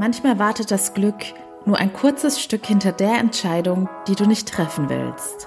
Manchmal 0.00 0.38
wartet 0.38 0.70
das 0.70 0.94
Glück 0.94 1.26
nur 1.66 1.76
ein 1.76 1.92
kurzes 1.92 2.40
Stück 2.40 2.64
hinter 2.64 2.90
der 2.90 3.18
Entscheidung, 3.18 3.86
die 4.08 4.14
du 4.14 4.24
nicht 4.24 4.48
treffen 4.48 4.88
willst. 4.88 5.46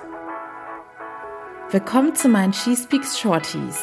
Willkommen 1.72 2.14
zu 2.14 2.30
meinen 2.30 2.54
She 2.54 2.76
Speaks 2.76 3.18
Shorties. 3.18 3.80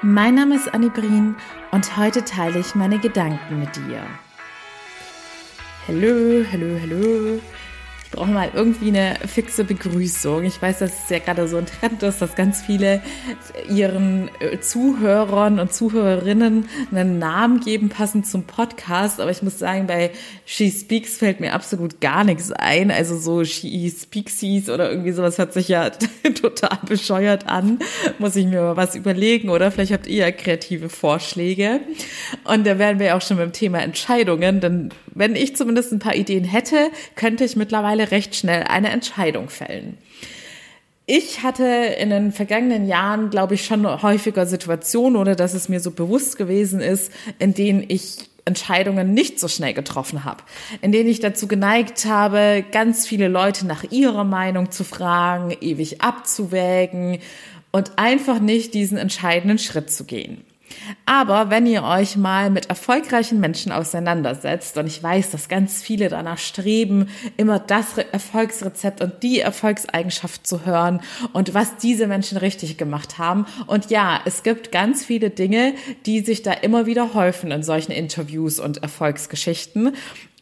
Mein 0.00 0.36
Name 0.36 0.54
ist 0.54 0.72
Annie 0.72 0.88
Brien 0.88 1.36
und 1.72 1.98
heute 1.98 2.24
teile 2.24 2.58
ich 2.58 2.74
meine 2.74 2.98
Gedanken 2.98 3.60
mit 3.60 3.76
dir. 3.76 4.00
Hallo, 5.86 6.42
hallo, 6.50 6.78
hallo 6.80 7.40
brauche 8.14 8.30
mal 8.30 8.50
irgendwie 8.54 8.88
eine 8.88 9.16
fixe 9.26 9.64
Begrüßung. 9.64 10.44
Ich 10.44 10.60
weiß, 10.60 10.78
dass 10.78 11.04
es 11.04 11.10
ja 11.10 11.18
gerade 11.18 11.48
so 11.48 11.56
ein 11.56 11.66
Trend 11.66 12.02
ist, 12.02 12.22
dass 12.22 12.34
ganz 12.36 12.62
viele 12.62 13.02
ihren 13.68 14.30
äh, 14.40 14.60
Zuhörern 14.60 15.58
und 15.58 15.72
Zuhörerinnen 15.72 16.68
einen 16.92 17.18
Namen 17.18 17.60
geben, 17.60 17.88
passend 17.88 18.26
zum 18.26 18.44
Podcast. 18.44 19.20
Aber 19.20 19.30
ich 19.30 19.42
muss 19.42 19.58
sagen, 19.58 19.86
bei 19.86 20.12
She 20.44 20.70
Speaks 20.70 21.16
fällt 21.18 21.40
mir 21.40 21.54
absolut 21.54 22.00
gar 22.00 22.24
nichts 22.24 22.52
ein. 22.52 22.90
Also 22.90 23.16
so 23.16 23.44
She 23.44 23.90
Speaksies 23.90 24.70
oder 24.70 24.90
irgendwie 24.90 25.12
sowas 25.12 25.38
hört 25.38 25.52
sich 25.52 25.68
ja 25.68 25.90
total 26.40 26.78
bescheuert 26.86 27.48
an. 27.48 27.80
Muss 28.18 28.36
ich 28.36 28.46
mir 28.46 28.60
mal 28.60 28.76
was 28.76 28.94
überlegen 28.94 29.48
oder 29.48 29.70
vielleicht 29.70 29.92
habt 29.92 30.06
ihr 30.06 30.26
ja 30.26 30.30
kreative 30.30 30.88
Vorschläge. 30.88 31.80
Und 32.44 32.66
da 32.66 32.78
wären 32.78 33.00
wir 33.00 33.16
auch 33.16 33.22
schon 33.22 33.38
beim 33.38 33.52
Thema 33.52 33.80
Entscheidungen, 33.82 34.60
denn 34.60 34.90
wenn 35.14 35.36
ich 35.36 35.56
zumindest 35.56 35.92
ein 35.92 35.98
paar 35.98 36.14
Ideen 36.14 36.44
hätte, 36.44 36.90
könnte 37.14 37.44
ich 37.44 37.56
mittlerweile 37.56 38.03
recht 38.10 38.34
schnell 38.34 38.64
eine 38.64 38.90
Entscheidung 38.90 39.48
fällen. 39.48 39.98
Ich 41.06 41.42
hatte 41.42 41.64
in 41.64 42.08
den 42.10 42.32
vergangenen 42.32 42.86
Jahren, 42.86 43.28
glaube 43.28 43.54
ich, 43.54 43.66
schon 43.66 44.02
häufiger 44.02 44.46
Situationen, 44.46 45.16
ohne 45.16 45.36
dass 45.36 45.52
es 45.52 45.68
mir 45.68 45.80
so 45.80 45.90
bewusst 45.90 46.38
gewesen 46.38 46.80
ist, 46.80 47.12
in 47.38 47.52
denen 47.52 47.84
ich 47.86 48.30
Entscheidungen 48.46 49.12
nicht 49.12 49.40
so 49.40 49.48
schnell 49.48 49.74
getroffen 49.74 50.24
habe, 50.24 50.42
in 50.82 50.92
denen 50.92 51.08
ich 51.08 51.20
dazu 51.20 51.46
geneigt 51.46 52.04
habe, 52.06 52.64
ganz 52.72 53.06
viele 53.06 53.28
Leute 53.28 53.66
nach 53.66 53.84
ihrer 53.90 54.24
Meinung 54.24 54.70
zu 54.70 54.84
fragen, 54.84 55.54
ewig 55.60 56.02
abzuwägen 56.02 57.18
und 57.70 57.92
einfach 57.96 58.40
nicht 58.40 58.74
diesen 58.74 58.98
entscheidenden 58.98 59.58
Schritt 59.58 59.90
zu 59.90 60.04
gehen. 60.04 60.44
Aber 61.06 61.50
wenn 61.50 61.66
ihr 61.66 61.82
euch 61.82 62.16
mal 62.16 62.50
mit 62.50 62.66
erfolgreichen 62.66 63.40
Menschen 63.40 63.72
auseinandersetzt, 63.72 64.76
und 64.78 64.86
ich 64.86 65.02
weiß, 65.02 65.30
dass 65.30 65.48
ganz 65.48 65.82
viele 65.82 66.08
danach 66.08 66.38
streben, 66.38 67.08
immer 67.36 67.58
das 67.58 67.98
Erfolgsrezept 67.98 69.00
und 69.00 69.22
die 69.22 69.40
Erfolgseigenschaft 69.40 70.46
zu 70.46 70.64
hören 70.64 71.00
und 71.32 71.54
was 71.54 71.76
diese 71.76 72.06
Menschen 72.06 72.38
richtig 72.38 72.76
gemacht 72.76 73.18
haben. 73.18 73.46
Und 73.66 73.90
ja, 73.90 74.20
es 74.24 74.42
gibt 74.42 74.72
ganz 74.72 75.04
viele 75.04 75.30
Dinge, 75.30 75.74
die 76.06 76.20
sich 76.20 76.42
da 76.42 76.52
immer 76.52 76.86
wieder 76.86 77.14
häufen 77.14 77.50
in 77.50 77.62
solchen 77.62 77.92
Interviews 77.92 78.60
und 78.60 78.82
Erfolgsgeschichten. 78.82 79.92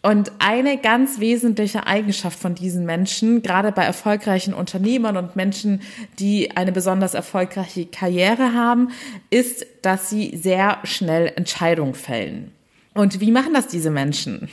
Und 0.02 0.32
eine 0.40 0.78
ganz 0.78 1.20
wesentliche 1.20 1.86
Eigenschaft 1.86 2.36
von 2.38 2.56
diesen 2.56 2.84
Menschen, 2.84 3.40
gerade 3.42 3.70
bei 3.70 3.84
erfolgreichen 3.84 4.52
Unternehmern 4.52 5.16
und 5.16 5.36
Menschen, 5.36 5.80
die 6.18 6.56
eine 6.56 6.72
besonders 6.72 7.14
erfolgreiche 7.14 7.86
Karriere 7.86 8.52
haben, 8.52 8.88
ist, 9.30 9.64
dass 9.82 10.10
sie 10.10 10.36
sehr 10.36 10.78
schnell 10.82 11.32
Entscheidungen 11.36 11.94
fällen. 11.94 12.50
Und 12.94 13.20
wie 13.20 13.30
machen 13.30 13.54
das 13.54 13.68
diese 13.68 13.90
Menschen? 13.90 14.48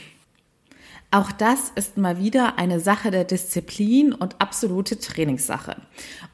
Auch 1.12 1.32
das 1.32 1.72
ist 1.74 1.96
mal 1.96 2.18
wieder 2.18 2.56
eine 2.56 2.78
Sache 2.78 3.10
der 3.10 3.24
Disziplin 3.24 4.12
und 4.12 4.40
absolute 4.40 4.96
Trainingssache. 4.96 5.76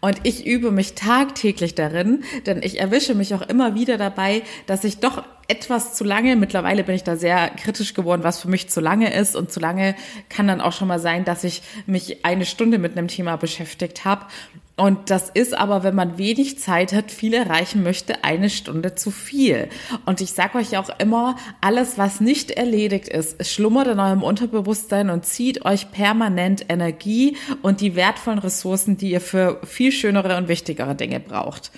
Und 0.03 0.21
ich 0.25 0.47
übe 0.47 0.71
mich 0.71 0.95
tagtäglich 0.95 1.75
darin, 1.75 2.25
denn 2.45 2.63
ich 2.63 2.79
erwische 2.79 3.15
mich 3.15 3.35
auch 3.35 3.41
immer 3.41 3.75
wieder 3.75 3.97
dabei, 3.97 4.43
dass 4.67 4.85
ich 4.85 4.99
doch 4.99 5.25
etwas 5.49 5.95
zu 5.95 6.05
lange, 6.05 6.37
mittlerweile 6.37 6.85
bin 6.85 6.95
ich 6.95 7.05
da 7.05 7.17
sehr 7.17 7.49
kritisch 7.51 7.95
geworden, 7.95 8.23
was 8.23 8.41
für 8.41 8.49
mich 8.49 8.69
zu 8.69 8.81
lange 8.81 9.15
ist. 9.15 9.35
Und 9.35 9.51
zu 9.51 9.61
lange 9.61 9.95
kann 10.29 10.47
dann 10.47 10.61
auch 10.61 10.73
schon 10.73 10.89
mal 10.89 11.01
sein, 11.01 11.25
dass 11.25 11.45
ich 11.45 11.63
mich 11.87 12.27
eine 12.27 12.45
Stunde 12.45 12.79
mit 12.79 12.99
einem 12.99 13.09
Thema 13.09 13.37
beschäftigt 13.37 14.05
habe 14.05 14.27
und 14.77 15.09
das 15.09 15.31
ist 15.31 15.57
aber, 15.57 15.85
wenn 15.85 15.95
man 15.95 16.19
wenig 16.19 16.59
Zeit 16.59 16.93
hat, 16.93 17.11
viel 17.11 17.33
erreichen 17.33 17.83
möchte, 17.83 18.25
eine 18.25 18.51
Stunde 18.51 18.95
zu 18.95 19.11
viel. 19.11 19.71
Und 20.05 20.21
ich 20.21 20.33
sage 20.33 20.59
euch 20.59 20.77
auch 20.77 20.91
immer, 20.99 21.37
alles, 21.63 21.97
was 21.97 22.21
nicht 22.21 22.51
erledigt 22.51 23.09
ist, 23.09 23.47
schlummert 23.47 23.87
in 23.87 23.99
eurem 23.99 24.23
Unterbewusstsein 24.23 25.09
und 25.09 25.25
zieht 25.25 25.65
euch 25.65 25.91
permanent 25.93 26.67
Energie 26.69 27.39
und 27.63 27.81
die 27.81 27.97
wertvollen 27.97 28.39
Ressourcen, 28.39 28.99
die 28.99 29.13
ihr 29.13 29.23
für 29.23 29.63
viel 29.65 29.93
schönere 29.93 30.37
und 30.37 30.49
wichtigere 30.49 30.95
Dinge 30.95 31.21
braucht. 31.21 31.73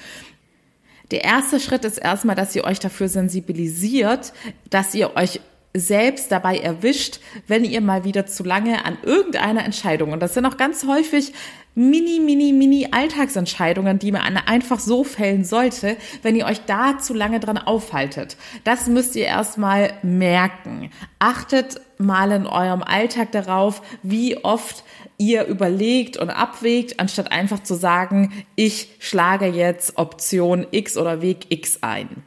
Der 1.12 1.22
erste 1.22 1.60
Schritt 1.60 1.84
ist 1.84 1.98
erstmal, 1.98 2.36
dass 2.36 2.54
ihr 2.54 2.64
euch 2.64 2.80
dafür 2.80 3.08
sensibilisiert, 3.08 4.32
dass 4.70 4.94
ihr 4.94 5.16
euch 5.16 5.40
selbst 5.74 6.32
dabei 6.32 6.58
erwischt, 6.58 7.20
wenn 7.46 7.64
ihr 7.64 7.80
mal 7.80 8.04
wieder 8.04 8.26
zu 8.26 8.42
lange 8.42 8.84
an 8.84 8.98
irgendeiner 9.02 9.64
Entscheidung, 9.64 10.12
und 10.12 10.20
das 10.20 10.34
sind 10.34 10.46
auch 10.46 10.56
ganz 10.56 10.86
häufig 10.86 11.32
mini, 11.74 12.18
mini, 12.18 12.52
mini 12.52 12.88
Alltagsentscheidungen, 12.90 14.00
die 14.00 14.10
man 14.10 14.36
einfach 14.36 14.80
so 14.80 15.04
fällen 15.04 15.44
sollte, 15.44 15.96
wenn 16.22 16.34
ihr 16.34 16.46
euch 16.46 16.60
da 16.66 16.98
zu 16.98 17.14
lange 17.14 17.38
dran 17.38 17.56
aufhaltet. 17.56 18.36
Das 18.64 18.88
müsst 18.88 19.14
ihr 19.14 19.26
erstmal 19.26 19.92
merken. 20.02 20.90
Achtet 21.20 21.80
mal 21.98 22.32
in 22.32 22.46
eurem 22.46 22.82
Alltag 22.82 23.30
darauf, 23.30 23.82
wie 24.02 24.42
oft 24.44 24.82
ihr 25.18 25.44
überlegt 25.46 26.16
und 26.16 26.30
abwägt, 26.30 26.98
anstatt 26.98 27.30
einfach 27.30 27.62
zu 27.62 27.74
sagen, 27.74 28.44
ich 28.56 28.88
schlage 28.98 29.46
jetzt 29.46 29.98
Option 29.98 30.66
X 30.70 30.96
oder 30.96 31.22
Weg 31.22 31.46
X 31.50 31.78
ein. 31.82 32.24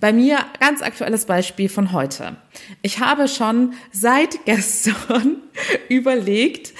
Bei 0.00 0.12
mir 0.12 0.38
ganz 0.60 0.82
aktuelles 0.82 1.24
Beispiel 1.24 1.68
von 1.68 1.92
heute. 1.92 2.36
Ich 2.82 3.00
habe 3.00 3.28
schon 3.28 3.72
seit 3.92 4.44
gestern 4.44 5.38
überlegt, 5.88 6.74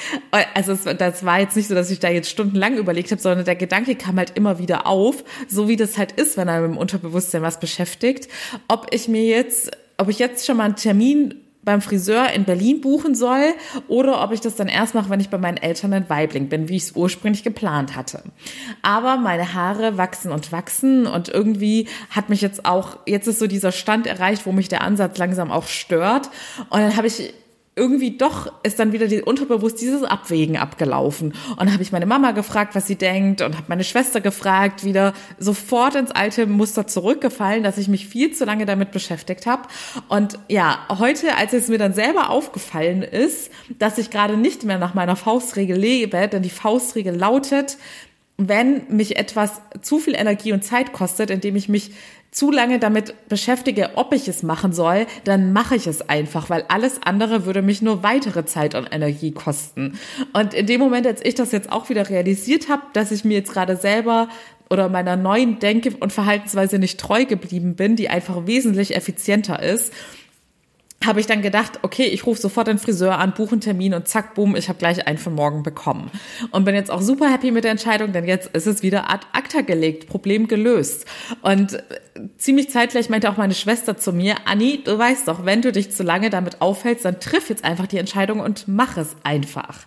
also 0.54 0.75
das 0.75 1.25
war 1.25 1.41
jetzt 1.41 1.56
nicht 1.56 1.69
so, 1.69 1.75
dass 1.75 1.91
ich 1.91 1.99
da 1.99 2.09
jetzt 2.09 2.31
stundenlang 2.31 2.77
überlegt 2.77 3.10
habe, 3.10 3.21
sondern 3.21 3.44
der 3.44 3.56
Gedanke 3.56 3.94
kam 3.94 4.16
halt 4.16 4.37
immer 4.37 4.59
wieder 4.59 4.87
auf, 4.87 5.25
so 5.49 5.69
wie 5.69 5.77
das 5.77 5.97
halt 5.97 6.12
ist, 6.12 6.37
wenn 6.37 6.49
einem 6.49 6.72
im 6.72 6.77
Unterbewusstsein 6.77 7.43
was 7.43 7.59
beschäftigt, 7.59 8.28
ob 8.69 8.88
ich 8.91 9.09
mir 9.09 9.25
jetzt, 9.25 9.71
ob 9.97 10.09
ich 10.09 10.19
jetzt 10.19 10.44
schon 10.44 10.59
mal 10.59 10.65
einen 10.65 10.77
Termin 10.77 11.45
beim 11.66 11.82
Friseur 11.82 12.31
in 12.31 12.44
Berlin 12.44 12.81
buchen 12.81 13.15
soll 13.15 13.53
oder 13.88 14.22
ob 14.22 14.32
ich 14.32 14.41
das 14.41 14.54
dann 14.54 14.69
erst 14.69 14.94
mache, 14.94 15.10
wenn 15.10 15.21
ich 15.21 15.28
bei 15.28 15.37
meinen 15.37 15.59
Eltern 15.59 15.93
in 15.93 16.09
Weibling 16.09 16.49
bin, 16.49 16.71
wie 16.71 16.77
ich 16.77 16.84
es 16.84 16.93
ursprünglich 16.93 17.43
geplant 17.43 17.97
hatte. 17.97 18.22
Aber 18.82 19.19
meine 19.19 19.53
Haare 19.53 19.99
wachsen 19.99 20.32
und 20.32 20.53
wachsen 20.53 21.06
und 21.06 21.28
irgendwie 21.28 21.88
hat 22.09 22.31
mich 22.31 22.41
jetzt 22.41 22.65
auch, 22.65 22.99
jetzt 23.04 23.27
ist 23.27 23.41
so 23.41 23.49
dieser 23.49 23.72
Stand 23.72 24.06
erreicht, 24.06 24.47
wo 24.47 24.53
mich 24.53 24.69
der 24.69 24.81
Ansatz 24.81 25.19
langsam 25.19 25.50
auch 25.50 25.66
stört. 25.66 26.31
Und 26.71 26.81
dann 26.81 26.97
habe 26.97 27.09
ich 27.09 27.34
irgendwie 27.78 28.16
doch 28.16 28.50
ist 28.62 28.78
dann 28.78 28.92
wieder 28.92 29.06
die, 29.06 29.20
unterbewusst 29.20 29.82
dieses 29.82 30.03
Abwägen 30.03 30.56
abgelaufen. 30.56 31.34
Und 31.59 31.70
habe 31.70 31.82
ich 31.82 31.92
meine 31.92 32.06
Mama 32.06 32.31
gefragt, 32.31 32.75
was 32.75 32.87
sie 32.87 32.97
denkt 32.97 33.42
und 33.42 33.54
habe 33.54 33.66
meine 33.69 33.84
Schwester 33.84 34.22
gefragt, 34.22 34.82
wieder 34.82 35.12
sofort 35.38 35.94
ins 35.94 36.10
alte 36.10 36.47
Muster 36.47 36.86
zurückgefallen, 36.86 37.62
dass 37.62 37.76
ich 37.76 37.88
mich 37.88 38.09
viel 38.09 38.32
zu 38.32 38.47
lange 38.47 38.65
damit 38.65 38.92
beschäftigt 38.92 39.44
habe. 39.44 39.69
Und 40.09 40.38
ja, 40.48 40.86
heute, 40.88 41.36
als 41.36 41.53
es 41.53 41.69
mir 41.69 41.76
dann 41.76 41.92
selber 41.92 42.31
aufgefallen 42.31 43.03
ist, 43.03 43.50
dass 43.78 43.98
ich 43.98 44.10
gerade 44.10 44.38
nicht 44.38 44.65
mehr 44.65 44.78
nach 44.78 44.94
meiner 44.94 45.15
Faustregel 45.15 45.76
lebe, 45.76 46.28
denn 46.28 46.42
die 46.42 46.50
Faustregel 46.50 47.15
lautet, 47.15 47.76
wenn 48.38 48.82
mich 48.88 49.16
etwas 49.16 49.60
zu 49.80 49.98
viel 49.98 50.14
Energie 50.14 50.52
und 50.52 50.62
Zeit 50.62 50.92
kostet, 50.92 51.30
indem 51.30 51.56
ich 51.56 51.69
mich 51.69 51.92
zu 52.30 52.50
lange 52.50 52.78
damit 52.78 53.28
beschäftige, 53.28 53.92
ob 53.94 54.12
ich 54.12 54.28
es 54.28 54.42
machen 54.42 54.74
soll, 54.74 55.06
dann 55.24 55.54
mache 55.54 55.74
ich 55.74 55.86
es 55.86 56.06
einfach, 56.06 56.50
weil 56.50 56.64
alles 56.69 57.00
andere 57.02 57.47
würde 57.47 57.62
mich 57.62 57.80
nur 57.80 58.02
weitere 58.02 58.44
Zeit 58.44 58.74
und 58.74 58.92
Energie 58.92 59.32
kosten. 59.32 59.98
Und 60.34 60.52
in 60.52 60.66
dem 60.66 60.80
Moment, 60.80 61.06
als 61.06 61.24
ich 61.24 61.34
das 61.34 61.52
jetzt 61.52 61.72
auch 61.72 61.88
wieder 61.88 62.10
realisiert 62.10 62.69
habe, 62.69 62.82
dass 62.92 63.10
ich 63.10 63.24
mir 63.24 63.38
jetzt 63.38 63.52
gerade 63.52 63.76
selber 63.76 64.28
oder 64.68 64.91
meiner 64.91 65.16
neuen 65.16 65.60
Denke- 65.60 65.97
und 65.98 66.12
Verhaltensweise 66.12 66.78
nicht 66.78 67.00
treu 67.00 67.24
geblieben 67.24 67.74
bin, 67.74 67.97
die 67.97 68.10
einfach 68.10 68.47
wesentlich 68.47 68.94
effizienter 68.94 69.62
ist, 69.62 69.92
habe 71.06 71.20
ich 71.20 71.26
dann 71.26 71.42
gedacht, 71.42 71.80
okay, 71.82 72.04
ich 72.04 72.26
rufe 72.26 72.40
sofort 72.40 72.66
den 72.66 72.78
Friseur 72.78 73.18
an, 73.18 73.34
buche 73.34 73.53
einen 73.53 73.60
Termin 73.60 73.94
und 73.94 74.08
zack, 74.08 74.34
boom, 74.34 74.56
ich 74.56 74.68
habe 74.68 74.78
gleich 74.78 75.06
einen 75.06 75.18
für 75.18 75.30
morgen 75.30 75.62
bekommen. 75.62 76.10
Und 76.50 76.64
bin 76.64 76.74
jetzt 76.74 76.91
auch 76.91 77.03
super 77.03 77.30
happy 77.30 77.50
mit 77.50 77.64
der 77.64 77.70
Entscheidung, 77.70 78.12
denn 78.12 78.26
jetzt 78.26 78.48
ist 78.54 78.66
es 78.66 78.82
wieder 78.82 79.10
ad 79.10 79.26
acta 79.32 79.60
gelegt, 79.60 80.08
Problem 80.08 80.48
gelöst. 80.48 81.06
Und 81.42 81.82
ziemlich 82.39 82.71
zeitgleich 82.71 83.09
meinte 83.09 83.30
auch 83.30 83.36
meine 83.36 83.54
Schwester 83.54 83.97
zu 83.97 84.13
mir, 84.13 84.36
Anni, 84.45 84.83
du 84.84 84.98
weißt 84.98 85.28
doch, 85.28 85.45
wenn 85.45 85.63
du 85.63 85.72
dich 85.72 85.91
zu 85.91 86.03
lange 86.03 86.30
damit 86.30 86.60
aufhältst, 86.60 87.04
dann 87.04 87.21
triff 87.21 87.48
jetzt 87.48 87.65
einfach 87.65 87.86
die 87.86 87.98
Entscheidung 87.98 88.41
und 88.41 88.68
mach 88.68 88.97
es 88.97 89.16
einfach. 89.22 89.86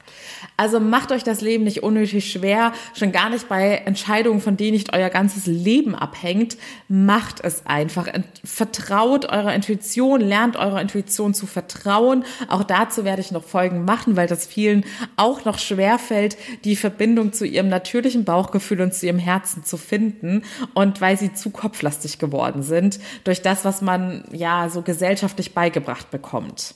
Also 0.57 0.79
macht 0.79 1.11
euch 1.11 1.23
das 1.23 1.41
Leben 1.41 1.63
nicht 1.63 1.83
unnötig 1.83 2.31
schwer, 2.31 2.73
schon 2.93 3.11
gar 3.11 3.29
nicht 3.29 3.47
bei 3.47 3.75
Entscheidungen, 3.85 4.41
von 4.41 4.57
denen 4.57 4.73
nicht 4.73 4.93
euer 4.93 5.09
ganzes 5.09 5.45
Leben 5.45 5.95
abhängt. 5.95 6.57
Macht 6.87 7.41
es 7.43 7.65
einfach. 7.65 8.07
Vertraut 8.43 9.25
eurer 9.25 9.53
Intuition, 9.53 10.21
lernt 10.21 10.57
eurer 10.57 10.81
Intuition 10.81 11.33
zu 11.33 11.47
vertrauen. 11.47 12.23
Auch 12.47 12.63
dazu 12.63 13.05
werde 13.05 13.21
ich 13.21 13.31
noch 13.31 13.43
Folgen 13.43 13.85
machen, 13.85 14.15
weil 14.15 14.27
das 14.27 14.45
vielen 14.47 14.85
auch 15.15 15.45
noch 15.45 15.59
schwer 15.59 15.97
fällt, 15.97 16.37
die 16.63 16.75
Verbindung 16.75 17.33
zu 17.33 17.45
ihrem 17.45 17.69
natürlichen 17.69 18.25
Bauchgefühl 18.25 18.81
und 18.81 18.93
zu 18.93 19.05
ihrem 19.05 19.19
Herzen 19.19 19.63
zu 19.63 19.77
finden 19.77 20.43
und 20.73 21.01
weil 21.01 21.17
sie 21.17 21.33
zu 21.33 21.49
kopflastig 21.49 22.18
geworden 22.19 22.63
sind 22.63 22.99
durch 23.23 23.41
das, 23.41 23.65
was 23.65 23.81
man 23.81 24.23
ja 24.31 24.69
so 24.69 24.81
gesellschaftlich 24.81 25.53
beigebracht 25.53 26.11
bekommt. 26.11 26.75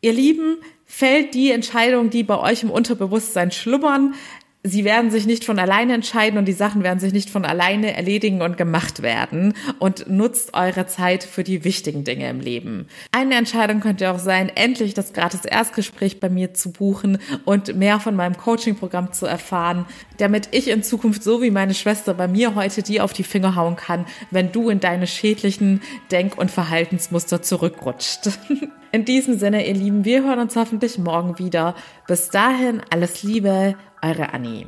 Ihr 0.00 0.12
Lieben, 0.12 0.58
fällt 0.90 1.34
die 1.34 1.52
Entscheidung, 1.52 2.10
die 2.10 2.24
bei 2.24 2.36
euch 2.36 2.64
im 2.64 2.70
Unterbewusstsein 2.70 3.52
schlummern, 3.52 4.14
sie 4.62 4.84
werden 4.84 5.10
sich 5.10 5.26
nicht 5.26 5.44
von 5.44 5.58
alleine 5.58 5.94
entscheiden 5.94 6.38
und 6.38 6.46
die 6.46 6.52
Sachen 6.52 6.82
werden 6.82 6.98
sich 6.98 7.12
nicht 7.12 7.30
von 7.30 7.44
alleine 7.44 7.96
erledigen 7.96 8.42
und 8.42 8.58
gemacht 8.58 9.02
werden 9.02 9.54
und 9.78 10.08
nutzt 10.10 10.54
eure 10.54 10.86
Zeit 10.86 11.24
für 11.24 11.44
die 11.44 11.64
wichtigen 11.64 12.04
Dinge 12.04 12.28
im 12.28 12.40
Leben. 12.40 12.86
Eine 13.12 13.36
Entscheidung 13.36 13.80
könnte 13.80 14.10
auch 14.10 14.18
sein, 14.18 14.50
endlich 14.54 14.92
das 14.92 15.12
gratis 15.12 15.44
Erstgespräch 15.44 16.20
bei 16.20 16.28
mir 16.28 16.52
zu 16.52 16.72
buchen 16.72 17.18
und 17.44 17.74
mehr 17.76 18.00
von 18.00 18.14
meinem 18.14 18.36
Coaching-Programm 18.36 19.12
zu 19.12 19.26
erfahren, 19.26 19.86
damit 20.18 20.48
ich 20.52 20.68
in 20.68 20.82
Zukunft 20.82 21.22
so 21.22 21.40
wie 21.40 21.50
meine 21.50 21.74
Schwester 21.74 22.12
bei 22.12 22.28
mir 22.28 22.54
heute 22.54 22.82
die 22.82 23.00
auf 23.00 23.12
die 23.12 23.24
Finger 23.24 23.56
hauen 23.56 23.76
kann, 23.76 24.04
wenn 24.30 24.52
du 24.52 24.68
in 24.68 24.80
deine 24.80 25.06
schädlichen 25.06 25.80
Denk- 26.10 26.36
und 26.36 26.50
Verhaltensmuster 26.50 27.42
zurückrutscht. 27.42 28.30
In 28.92 29.04
diesem 29.04 29.38
Sinne, 29.38 29.68
ihr 29.68 29.74
Lieben, 29.74 30.04
wir 30.04 30.24
hören 30.24 30.40
uns 30.40 30.56
hoffentlich 30.56 30.98
morgen 30.98 31.38
wieder. 31.38 31.76
Bis 32.08 32.28
dahin, 32.30 32.82
alles 32.90 33.22
Liebe, 33.22 33.76
eure 34.02 34.32
Annie. 34.32 34.66